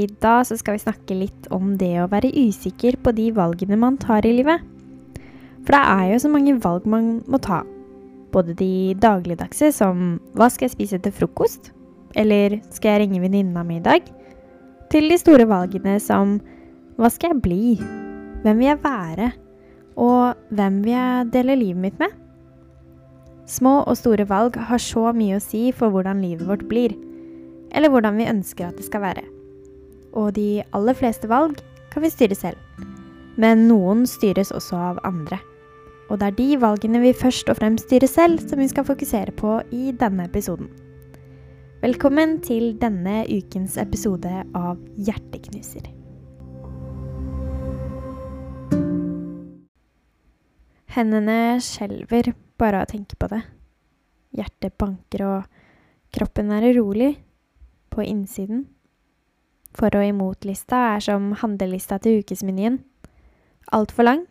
[0.00, 3.78] i dag så skal vi snakke litt om det å være usikker på de valgene
[3.80, 4.62] man tar i livet.
[5.64, 7.62] For det er jo så mange valg man må ta.
[8.34, 11.72] Både de dagligdagse som hva skal jeg spise til frokost?
[12.18, 14.06] Eller skal jeg ringe venninna mi i dag?
[14.90, 16.38] Til de store valgene som
[16.98, 17.76] hva skal jeg bli?
[18.42, 19.30] Hvem vil jeg være?
[20.00, 22.14] Og hvem vil jeg dele livet mitt med?
[23.50, 26.94] Små og store valg har så mye å si for hvordan livet vårt blir,
[27.74, 29.26] eller hvordan vi ønsker at det skal være.
[30.16, 31.60] Og de aller fleste valg
[31.92, 32.58] kan vi styre selv,
[33.40, 35.38] men noen styres også av andre.
[36.10, 39.34] Og det er de valgene vi først og fremst styrer selv, som vi skal fokusere
[39.38, 40.70] på i denne episoden.
[41.80, 45.86] Velkommen til denne ukens episode av Hjerteknuser.
[50.90, 53.40] Hendene skjelver bare av å tenke på det.
[54.34, 55.64] Hjertet banker og
[56.10, 57.14] kroppen er urolig
[57.94, 58.66] på innsiden.
[59.76, 62.80] For og imot-lista er som handlelista til ukesmenyen.
[63.72, 64.24] Altfor lang,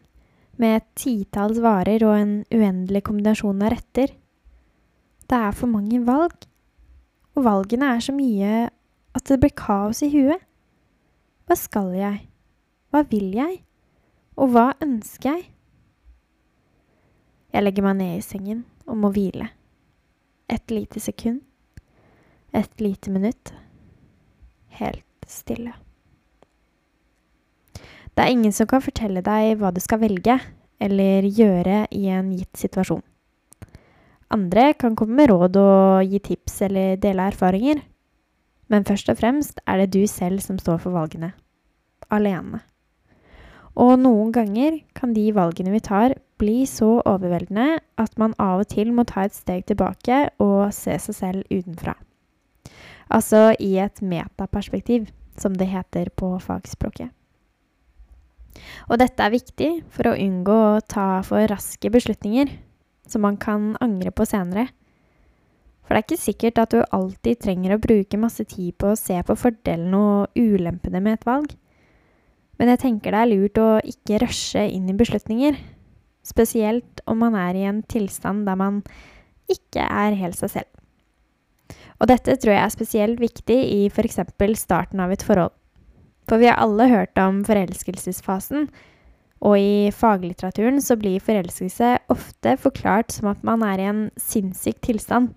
[0.60, 4.12] med et titalls varer og en uendelig kombinasjon av retter.
[5.30, 6.36] Det er for mange valg,
[7.38, 8.68] og valgene er så mye
[9.16, 10.44] at det blir kaos i huet.
[11.48, 12.26] Hva skal jeg?
[12.92, 13.62] Hva vil jeg?
[14.38, 15.48] Og hva ønsker jeg?
[17.50, 19.50] Jeg legger meg ned i sengen og må hvile.
[20.50, 21.42] Et lite sekund.
[22.54, 23.54] Et lite minutt.
[24.80, 25.76] Helt stille.
[28.14, 30.40] Det er ingen som kan fortelle deg hva du skal velge
[30.80, 33.04] eller gjøre i en gitt situasjon.
[34.30, 37.80] Andre kan komme med råd og gi tips eller dele erfaringer.
[38.70, 41.32] Men først og fremst er det du selv som står for valgene.
[42.14, 42.62] Alene.
[43.80, 48.70] Og noen ganger kan de valgene vi tar, bli så overveldende at man av og
[48.72, 51.96] til må ta et steg tilbake og se seg selv utenfra.
[53.10, 55.08] Altså i et metaperspektiv,
[55.40, 57.10] som det heter på fagspråket.
[58.90, 62.52] Og dette er viktig for å unngå å ta for raske beslutninger
[63.10, 64.68] som man kan angre på senere.
[65.86, 69.00] For det er ikke sikkert at du alltid trenger å bruke masse tid på å
[69.00, 71.56] se på fordelene og ulempene med et valg.
[72.60, 75.58] Men jeg tenker det er lurt å ikke rushe inn i beslutninger.
[76.28, 78.84] Spesielt om man er i en tilstand der man
[79.50, 80.79] ikke er helt seg selv.
[82.00, 84.22] Og dette tror jeg er spesielt viktig i f.eks.
[84.56, 85.52] starten av et forhold.
[86.30, 88.70] For vi har alle hørt om forelskelsesfasen,
[89.40, 94.82] og i faglitteraturen så blir forelskelse ofte forklart som at man er i en sinnssyk
[94.84, 95.32] tilstand.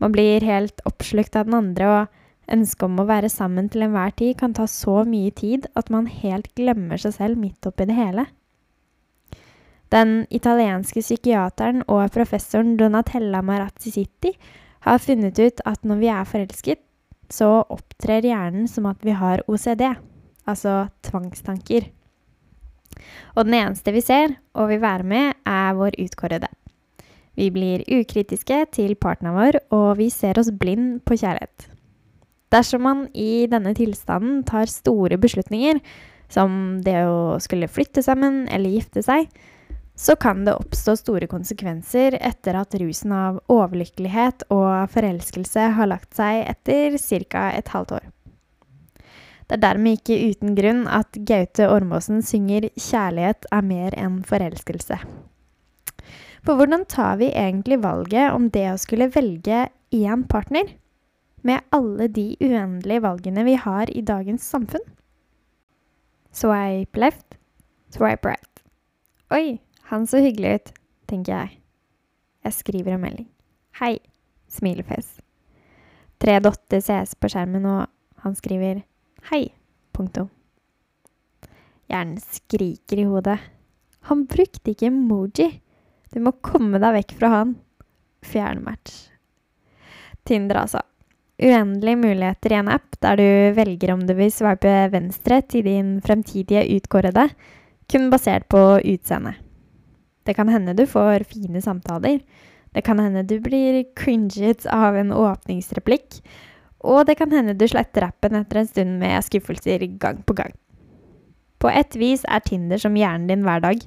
[0.00, 4.12] Man blir helt oppslukt av den andre, og ønsket om å være sammen til enhver
[4.16, 7.96] tid kan ta så mye tid at man helt glemmer seg selv midt oppi det
[7.96, 8.28] hele.
[9.94, 13.92] Den italienske psykiateren og professoren Donatella Marazzi
[14.86, 16.80] har funnet ut at når vi er forelsket,
[17.32, 19.82] så opptrer hjernen som at vi har OCD,
[20.46, 21.88] altså tvangstanker.
[23.34, 26.48] Og den eneste vi ser og vil være med, er vår utkårede.
[27.36, 31.66] Vi blir ukritiske til partneren vår, og vi ser oss blind på kjærlighet.
[32.54, 35.82] Dersom man i denne tilstanden tar store beslutninger,
[36.32, 39.28] som det å skulle flytte sammen eller gifte seg,
[39.96, 46.12] så kan det oppstå store konsekvenser etter at rusen av overlykkelighet og forelskelse har lagt
[46.18, 47.48] seg etter ca.
[47.56, 48.10] et halvt år.
[49.46, 54.98] Det er dermed ikke uten grunn at Gaute Ormåsen synger 'Kjærlighet er mer enn forelskelse'.
[56.44, 60.76] For hvordan tar vi egentlig valget om det å skulle velge én partner?
[61.42, 64.82] Med alle de uendelige valgene vi har i dagens samfunn?
[66.32, 67.38] Swipe left,
[67.90, 68.62] swipe right.
[69.30, 70.72] Oi, han så hyggelig ut,
[71.06, 71.58] tenker jeg.
[72.46, 73.28] Jeg skriver en melding.
[73.78, 73.98] Hei,
[74.50, 75.20] smilefjes.
[76.18, 78.80] Tre dotter ses på skjermen, og han skriver
[79.30, 79.44] hei,
[79.94, 80.30] punktum.
[81.86, 83.38] Hjernen skriker i hodet.
[84.10, 85.52] Han brukte ikke emoji.
[86.10, 87.54] Du må komme deg vekk fra han.
[88.26, 89.06] Fjernmatch.
[90.26, 90.82] Tinder, altså.
[91.38, 93.26] Uendelige muligheter i en app der du
[93.58, 97.28] velger om du vil sveipe venstre til din fremtidige utkårede,
[97.92, 99.36] kun basert på utseende.
[100.26, 102.20] Det kan hende du får fine samtaler.
[102.74, 106.18] Det kan hende du blir cringet av en åpningsreplikk.
[106.84, 110.52] Og det kan hende du sletter appen etter en stund med skuffelser gang på gang.
[111.62, 113.80] På et vis er Tinder som hjernen din hver dag,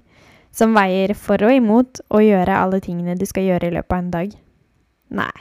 [0.55, 4.01] som veier for og imot å gjøre alle tingene du skal gjøre i løpet av
[4.01, 4.33] en dag.
[5.19, 5.35] Nei,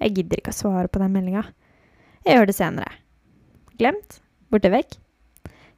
[0.00, 1.44] jeg gidder ikke å svare på den meldinga.
[2.24, 2.94] Jeg gjør det senere.
[3.78, 4.22] Glemt?
[4.48, 4.96] Borte vekk?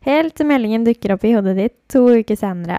[0.07, 2.79] Helt til meldingen dukker opp i hodet ditt to uker senere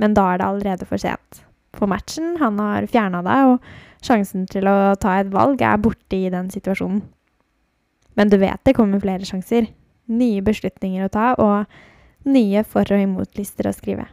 [0.00, 1.42] men da er det allerede for sent.
[1.76, 6.16] For matchen, han har fjerna deg, og sjansen til å ta et valg er borte
[6.16, 7.04] i den situasjonen.
[8.18, 9.70] Men du vet det kommer flere sjanser.
[10.10, 11.70] nye beslutninger å ta og
[12.26, 14.08] nye for- og imot-lister å skrive.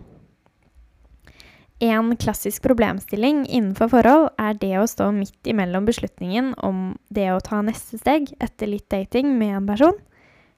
[1.81, 7.41] En klassisk problemstilling innenfor forhold er det å stå midt imellom beslutningen om det å
[7.41, 9.97] ta neste steg etter litt dating med en person,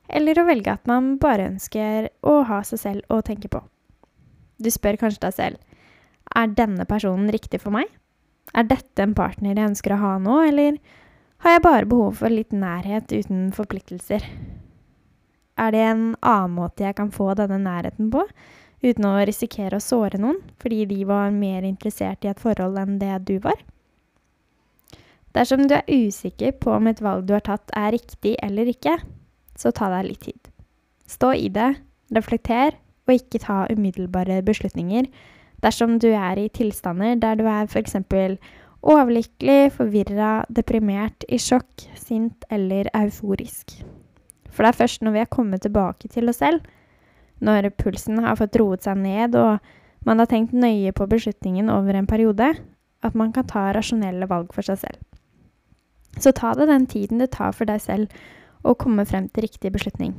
[0.09, 3.63] eller å velge at man bare ønsker å ha seg selv å tenke på.
[4.59, 5.65] Du spør kanskje deg selv
[6.35, 7.89] er denne personen riktig for meg?
[8.53, 10.79] Er dette en partner jeg ønsker å ha nå, eller
[11.43, 14.25] har jeg bare behov for litt nærhet uten forpliktelser?
[15.59, 18.23] Er det en annen måte jeg kan få denne nærheten på,
[18.83, 22.99] uten å risikere å såre noen fordi de var mer interessert i et forhold enn
[23.01, 23.59] det du var?
[25.35, 28.95] Dersom du er usikker på om et valg du har tatt er riktig eller ikke,
[29.59, 30.49] så ta deg litt tid.
[31.09, 31.73] Stå i det,
[32.15, 32.79] reflekter,
[33.09, 35.09] og ikke ta umiddelbare beslutninger
[35.63, 37.95] dersom du er i tilstander der du er f.eks.
[38.79, 43.81] overlykkelig, forvirra, deprimert, i sjokk, sint eller euforisk.
[44.49, 46.61] For det er først når vi er kommet tilbake til oss selv,
[47.39, 49.59] når pulsen har fått roet seg ned og
[50.07, 52.53] man har tenkt nøye på beslutningen over en periode,
[53.03, 54.99] at man kan ta rasjonelle valg for seg selv.
[56.19, 58.07] Så ta det den tiden det tar for deg selv
[58.63, 60.15] å komme frem til riktig beslutning.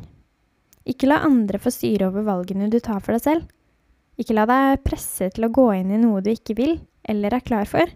[0.88, 3.48] Ikke la andre få styre over valgene du tar for deg selv.
[4.20, 6.78] Ikke la deg presse til å gå inn i noe du ikke vil
[7.08, 7.88] eller er klar for.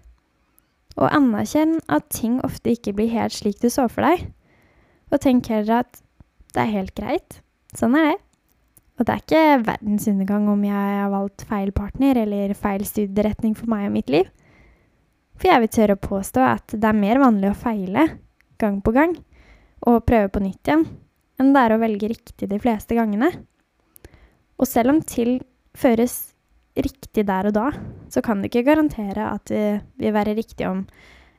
[0.94, 4.28] Og anerkjenn at ting ofte ikke blir helt slik du så for deg.
[5.12, 6.00] Og tenk heller at
[6.54, 7.40] det er helt greit.
[7.75, 8.20] Sånn er det.
[8.94, 13.56] Og det er ikke verdens undergang om jeg har valgt feil partner eller feil studieretning
[13.58, 14.28] for meg og mitt liv.
[15.34, 18.06] For jeg vil tørre å påstå at det er mer vanlig å feile
[18.62, 19.16] gang på gang
[19.84, 20.86] og prøve på nytt igjen
[21.40, 23.31] enn det er å velge riktig de fleste gangene.
[24.60, 25.38] Og selv om til
[25.75, 26.34] føres
[26.75, 27.69] riktig der og da,
[28.10, 29.66] så kan du ikke garantere at det
[30.00, 30.84] vil være riktig om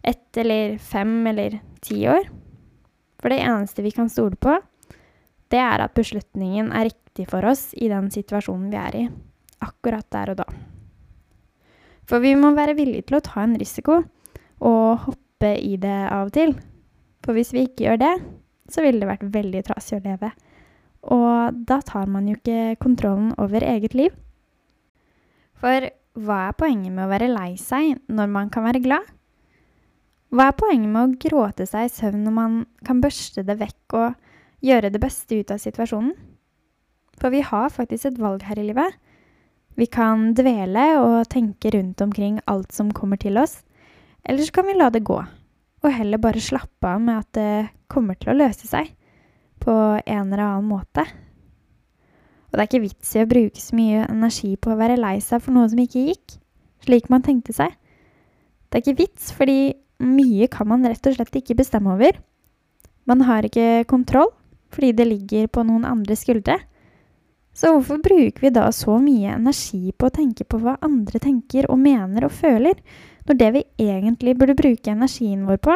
[0.06, 2.28] ett eller fem eller ti år.
[3.20, 4.58] For det eneste vi kan stole på,
[5.52, 9.04] det er at beslutningen er riktig for oss i den situasjonen vi er i,
[9.64, 10.48] akkurat der og da.
[12.06, 14.02] For vi må være villige til å ta en risiko
[14.66, 16.54] og hoppe i det av og til.
[17.26, 18.14] For hvis vi ikke gjør det,
[18.72, 20.32] så ville det vært veldig trasig å leve.
[21.16, 24.14] Og da tar man jo ikke kontrollen over eget liv.
[25.62, 29.04] For hva er poenget med å være lei seg når man kan være glad?
[30.36, 32.56] Hva er poenget med å gråte seg i søvn når man
[32.88, 34.16] kan børste det vekk og
[34.66, 36.14] gjøre det beste ut av situasjonen.
[37.20, 38.98] For vi har faktisk et valg her i livet.
[39.76, 43.60] Vi kan dvele og tenke rundt omkring alt som kommer til oss,
[44.24, 45.20] eller så kan vi la det gå,
[45.86, 47.52] og heller bare slappe av med at det
[47.92, 48.92] kommer til å løse seg
[49.62, 51.06] på en eller annen måte.
[52.50, 55.18] Og det er ikke vits i å bruke så mye energi på å være lei
[55.24, 56.38] seg for noe som ikke gikk,
[56.86, 57.74] slik man tenkte seg.
[58.70, 62.18] Det er ikke vits, fordi mye kan man rett og slett ikke bestemme over.
[63.06, 64.32] Man har ikke kontroll,
[64.74, 66.58] fordi det ligger på noen andres skuldre.
[67.56, 71.70] Så hvorfor bruker vi da så mye energi på å tenke på hva andre tenker
[71.72, 72.76] og mener og føler,
[73.26, 75.76] når det vi egentlig burde bruke energien vår på,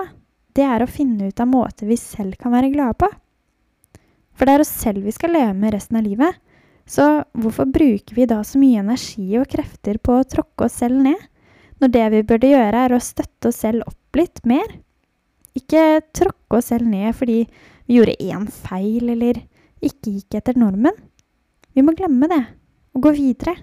[0.58, 3.10] det er å finne ut av måter vi selv kan være glade på?
[4.38, 6.38] For det er oss selv vi skal leve med resten av livet.
[6.90, 7.06] Så
[7.38, 11.20] hvorfor bruker vi da så mye energi og krefter på å tråkke oss selv ned,
[11.80, 14.66] når det vi burde gjøre, er å støtte oss selv opp litt mer?
[15.58, 17.44] Ikke tråkke oss selv ned fordi
[17.90, 19.42] vi gjorde én feil eller
[19.86, 20.96] ikke gikk etter normen.
[21.74, 22.42] Vi må glemme det
[22.96, 23.56] og gå videre.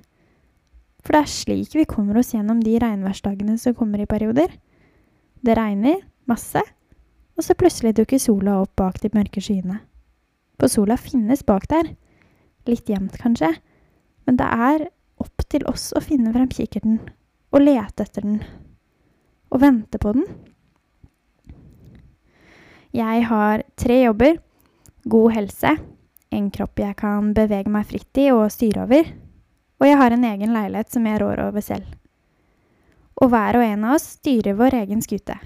[1.06, 4.50] For det er slik vi kommer oss gjennom de regnværsdagene som kommer i perioder.
[5.38, 6.58] Det regner masse,
[7.38, 9.78] og så plutselig dukker sola opp bak de mørke skyene.
[10.58, 11.92] For sola finnes bak der.
[12.66, 13.52] Litt gjemt, kanskje.
[14.26, 14.88] Men det er
[15.22, 16.98] opp til oss å finne frem kikkerten
[17.54, 18.40] og lete etter den.
[19.54, 20.26] Og vente på den.
[22.96, 24.40] Jeg har tre jobber,
[25.06, 25.76] god helse,
[26.34, 29.12] en kropp jeg kan bevege meg fritt i og styre over,
[29.80, 31.86] og jeg har en egen leilighet som jeg rår over selv.
[33.20, 35.36] Og hver og en av oss styrer vår egen skute.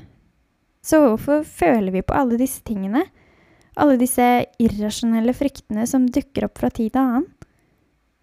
[0.82, 3.04] Så hvorfor føler vi på alle disse tingene?
[3.80, 4.26] Alle disse
[4.62, 7.28] irrasjonelle fryktene som dukker opp fra tid til annen?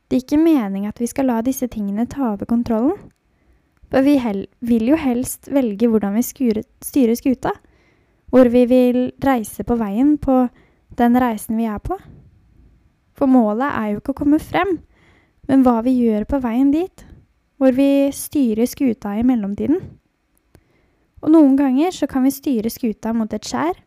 [0.07, 2.95] Det er ikke meningen at vi skal la disse tingene ta over kontrollen.
[3.91, 4.17] For vi
[4.67, 7.53] vil jo helst velge hvordan vi styrer skuta
[8.31, 10.47] hvor vi vil reise på veien på
[10.99, 11.97] den reisen vi er på.
[13.17, 14.77] For målet er jo ikke å komme frem,
[15.47, 17.05] men hva vi gjør på veien dit,
[17.57, 19.79] hvor vi styrer skuta i mellomtiden.
[21.23, 23.79] Og noen ganger så kan vi styre skuta mot et skjær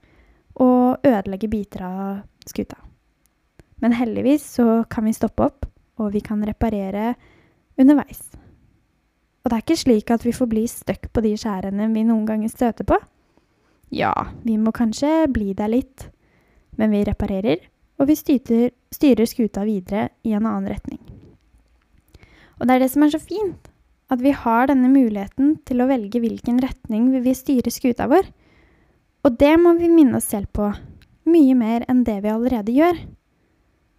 [0.61, 2.81] og ødelegge biter av skuta.
[3.81, 5.69] Men heldigvis så kan vi stoppe opp,
[6.01, 7.15] og vi kan reparere
[7.81, 8.25] underveis.
[9.41, 12.27] Og det er ikke slik at vi får bli stuck på de skjærene vi noen
[12.29, 12.99] ganger støter på.
[13.91, 14.13] Ja,
[14.45, 16.11] vi må kanskje bli der litt,
[16.77, 17.63] men vi reparerer,
[18.01, 21.20] og vi styrer, styrer skuta videre i en annen retning.
[22.61, 23.71] Og det er det som er så fint,
[24.13, 28.29] at vi har denne muligheten til å velge hvilken retning vi vil styre skuta vår.
[29.25, 30.69] Og det må vi minne oss selv på,
[31.31, 33.01] mye mer enn det vi allerede gjør.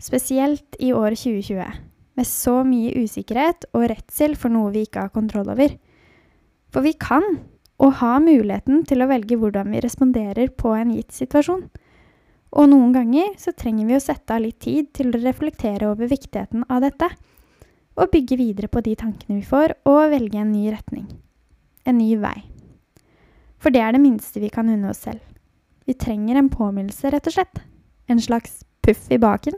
[0.01, 1.65] Spesielt i år 2020,
[2.17, 5.73] med så mye usikkerhet og redsel for noe vi ikke har kontroll over.
[6.73, 7.25] For vi kan,
[7.81, 11.65] og har muligheten til å velge hvordan vi responderer på en gitt situasjon.
[12.51, 16.09] Og noen ganger så trenger vi å sette av litt tid til å reflektere over
[16.11, 17.07] viktigheten av dette,
[17.99, 21.07] og bygge videre på de tankene vi får, og velge en ny retning.
[21.85, 22.37] En ny vei.
[23.61, 25.21] For det er det minste vi kan unne oss selv.
[25.85, 27.61] Vi trenger en påminnelse, rett og slett.
[28.09, 29.57] En slags puff i baken.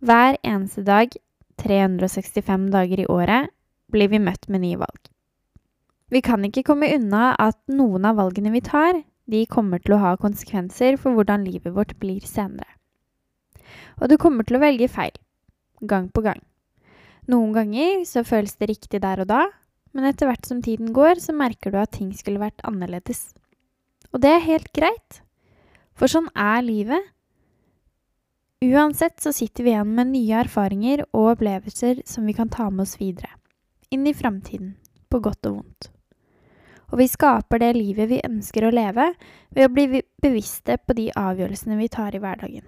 [0.00, 1.12] Hver eneste dag,
[1.60, 3.50] 365 dager i året,
[3.92, 5.10] blir vi møtt med nye valg.
[6.10, 10.02] Vi kan ikke komme unna at noen av valgene vi tar, de kommer til å
[10.02, 12.66] ha konsekvenser for hvordan livet vårt blir senere.
[14.00, 15.14] Og du kommer til å velge feil.
[15.86, 16.40] Gang på gang.
[17.30, 19.44] Noen ganger så føles det riktig der og da,
[19.94, 23.30] men etter hvert som tiden går, så merker du at ting skulle vært annerledes.
[24.10, 25.20] Og det er helt greit,
[25.94, 27.10] for sånn er livet.
[28.64, 32.84] Uansett så sitter vi igjen med nye erfaringer og opplevelser som vi kan ta med
[32.84, 33.32] oss videre.
[33.94, 34.74] Inn i framtiden,
[35.10, 35.90] på godt og vondt.
[36.90, 39.12] Og vi skaper det livet vi ønsker å leve,
[39.54, 42.66] ved å bli bevisste på de avgjørelsene vi tar i hverdagen.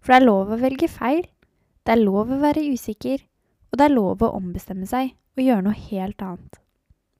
[0.00, 1.26] For det er lov å velge feil,
[1.84, 3.20] det er lov å være usikker,
[3.70, 6.58] og det er lov å ombestemme seg og gjøre noe helt annet.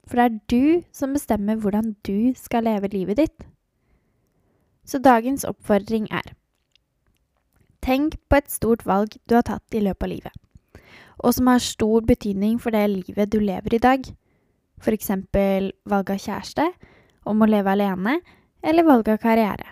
[0.08, 3.46] For det er du som bestemmer hvordan du skal leve livet ditt.
[4.84, 6.34] Så dagens oppfordring er
[7.80, 10.34] Tenk på et stort valg du har tatt i løpet av livet,
[11.24, 14.04] og som har stor betydning for det livet du lever i dag.
[14.90, 16.66] Eksempel valg av kjæreste,
[17.24, 18.18] om å leve alene,
[18.60, 19.64] eller valg av karriere.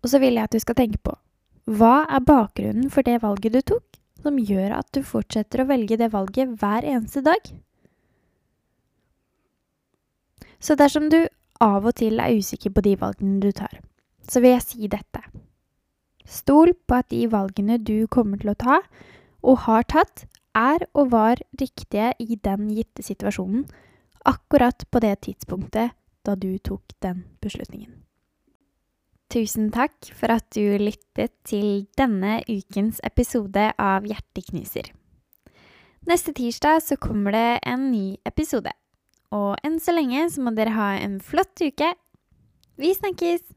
[0.00, 1.16] Og så vil jeg at du skal tenke på
[1.66, 3.98] hva er bakgrunnen for det valget du tok?
[4.26, 7.50] Som gjør at du fortsetter å velge det valget hver eneste dag.
[10.58, 11.20] Så dersom du
[11.62, 13.78] av og til er usikker på de valgene du tar,
[14.26, 15.22] så vil jeg si dette.
[16.26, 18.80] Stol på at de valgene du kommer til å ta,
[19.46, 23.66] og har tatt, er og var riktige i den gitte situasjonen,
[24.26, 25.92] akkurat på det tidspunktet
[26.26, 27.92] da du tok den beslutningen.
[29.32, 34.92] Tusen takk for at du lyttet til denne ukens episode av Hjerteknuser.
[36.06, 38.70] Neste tirsdag så kommer det en ny episode.
[39.34, 41.90] Og enn så lenge så må dere ha en flott uke.
[42.78, 43.55] Vi snakkes!